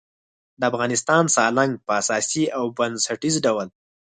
[0.59, 3.67] د افغانستان سالنګ په اساسي او بنسټیز ډول